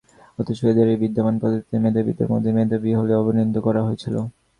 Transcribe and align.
অথচ 0.39 0.59
এঁদেরই 0.63 0.97
বিদ্যমান 1.03 1.35
পদ্ধতিতে 1.41 1.75
মেধাবীদের 1.83 2.27
মধ্যে 2.33 2.51
মেধাবী 2.57 2.89
বলে 2.99 3.13
অভিনন্দিত 3.21 3.57
করা 3.67 3.81
হয়েছিল। 3.87 4.15